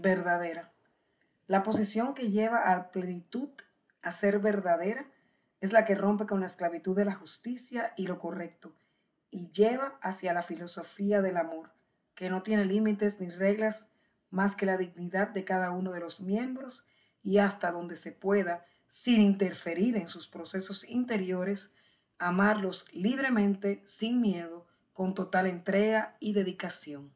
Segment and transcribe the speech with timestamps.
[0.00, 0.72] verdadera.
[1.46, 3.50] La posición que lleva a plenitud
[4.02, 5.10] a ser verdadera
[5.60, 8.74] es la que rompe con la esclavitud de la justicia y lo correcto
[9.30, 11.72] y lleva hacia la filosofía del amor,
[12.14, 13.92] que no tiene límites ni reglas
[14.30, 16.86] más que la dignidad de cada uno de los miembros
[17.22, 21.74] y hasta donde se pueda, sin interferir en sus procesos interiores,
[22.18, 27.14] amarlos libremente, sin miedo, con total entrega y dedicación.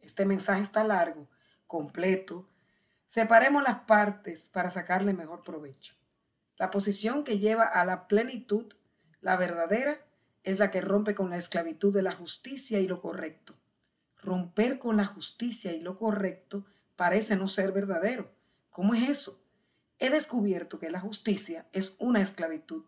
[0.00, 1.28] Este mensaje está largo,
[1.72, 2.46] completo.
[3.06, 5.94] Separemos las partes para sacarle mejor provecho.
[6.58, 8.74] La posición que lleva a la plenitud,
[9.22, 9.96] la verdadera,
[10.44, 13.54] es la que rompe con la esclavitud de la justicia y lo correcto.
[14.18, 18.30] Romper con la justicia y lo correcto parece no ser verdadero.
[18.68, 19.42] ¿Cómo es eso?
[19.98, 22.84] He descubierto que la justicia es una esclavitud.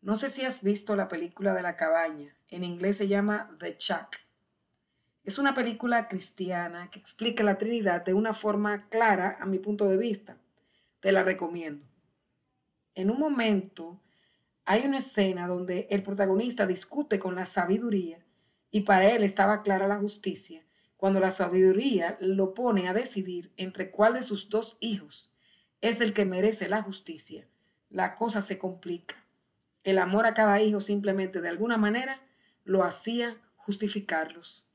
[0.00, 2.34] No sé si has visto la película de la cabaña.
[2.48, 4.16] En inglés se llama The Chuck.
[5.24, 9.88] Es una película cristiana que explica la Trinidad de una forma clara a mi punto
[9.88, 10.36] de vista.
[11.00, 11.86] Te la recomiendo.
[12.96, 14.00] En un momento
[14.64, 18.18] hay una escena donde el protagonista discute con la sabiduría
[18.72, 20.62] y para él estaba clara la justicia
[20.96, 25.32] cuando la sabiduría lo pone a decidir entre cuál de sus dos hijos
[25.80, 27.46] es el que merece la justicia.
[27.90, 29.16] La cosa se complica.
[29.84, 32.20] El amor a cada hijo simplemente de alguna manera
[32.64, 34.71] lo hacía justificarlos.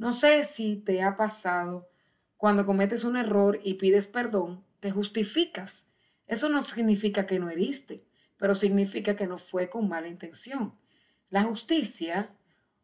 [0.00, 1.90] No sé si te ha pasado
[2.38, 5.92] cuando cometes un error y pides perdón, te justificas.
[6.26, 8.02] Eso no significa que no heriste,
[8.38, 10.72] pero significa que no fue con mala intención.
[11.28, 12.30] La justicia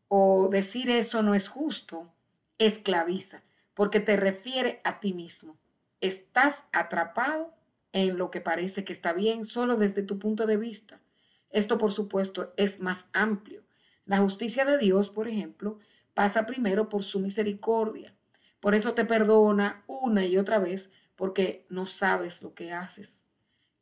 [0.09, 2.13] o decir eso no es justo
[2.59, 5.57] esclaviza, porque te refiere a ti mismo.
[6.03, 7.55] Estás atrapado
[7.95, 11.01] en lo que parece que está bien solo desde tu punto de vista.
[11.49, 13.63] Esto, por supuesto, es más amplio.
[14.05, 15.79] La justicia de Dios, por ejemplo,
[16.17, 18.15] pasa primero por su misericordia.
[18.59, 23.27] Por eso te perdona una y otra vez porque no sabes lo que haces.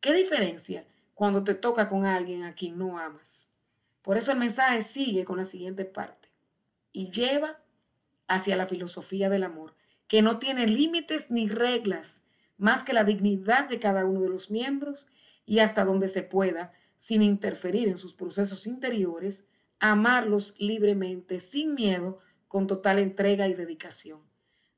[0.01, 0.85] ¿Qué diferencia
[1.15, 3.53] cuando te toca con alguien a quien no amas?
[4.03, 6.29] Por eso el mensaje sigue con la siguiente parte
[6.93, 7.61] y lleva
[8.27, 9.77] hacia la filosofía del amor,
[10.09, 12.25] que no tiene límites ni reglas
[12.59, 15.13] más que la dignidad de cada uno de los miembros
[15.47, 22.19] y hasta donde se pueda, sin interferir en sus procesos interiores, amarlos libremente, sin miedo,
[22.55, 24.21] con total entrega y dedicación.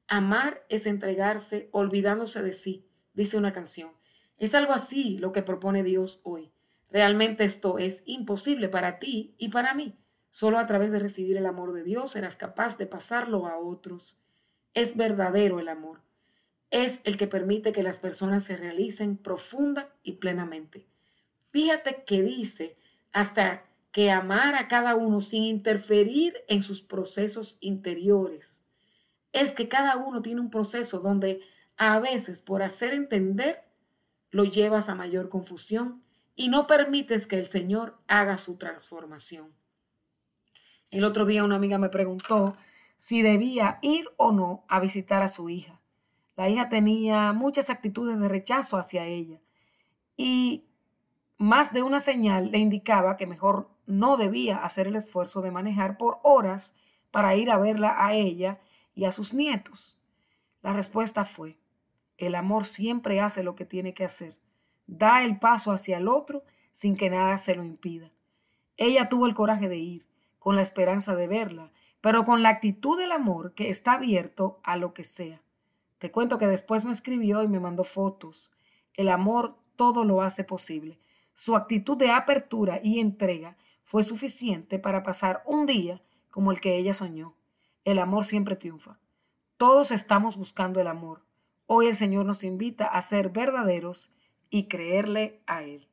[0.09, 3.91] Amar es entregarse olvidándose de sí, dice una canción.
[4.39, 6.51] Es algo así lo que propone Dios hoy.
[6.91, 9.95] Realmente esto es imposible para ti y para mí.
[10.31, 14.23] Solo a través de recibir el amor de Dios serás capaz de pasarlo a otros.
[14.73, 16.01] Es verdadero el amor.
[16.71, 20.87] Es el que permite que las personas se realicen profunda y plenamente.
[21.51, 22.79] Fíjate que dice
[23.13, 28.67] hasta que amar a cada uno sin interferir en sus procesos interiores.
[29.33, 31.41] Es que cada uno tiene un proceso donde
[31.79, 33.65] a veces por hacer entender
[34.31, 36.03] lo llevas a mayor confusión
[36.35, 39.51] y no permites que el Señor haga su transformación.
[40.91, 42.53] El otro día una amiga me preguntó
[42.99, 45.81] si debía ir o no a visitar a su hija.
[46.37, 49.41] La hija tenía muchas actitudes de rechazo hacia ella
[50.19, 50.67] y
[51.39, 55.97] más de una señal le indicaba que mejor no debía hacer el esfuerzo de manejar
[55.97, 56.79] por horas
[57.11, 58.61] para ir a verla a ella
[58.95, 59.99] y a sus nietos.
[60.63, 61.59] La respuesta fue,
[62.19, 64.37] el amor siempre hace lo que tiene que hacer,
[64.87, 68.11] da el paso hacia el otro sin que nada se lo impida.
[68.77, 70.07] Ella tuvo el coraje de ir,
[70.39, 74.77] con la esperanza de verla, pero con la actitud del amor que está abierto a
[74.77, 75.41] lo que sea.
[75.99, 78.53] Te cuento que después me escribió y me mandó fotos.
[78.95, 80.99] El amor todo lo hace posible.
[81.35, 86.03] Su actitud de apertura y entrega fue suficiente para pasar un día
[86.33, 87.37] como el que ella soñó.
[87.85, 88.99] El amor siempre triunfa.
[89.57, 91.25] Todos estamos buscando el amor.
[91.67, 94.17] Hoy el Señor nos invita a ser verdaderos
[94.51, 95.87] y creerle a Él.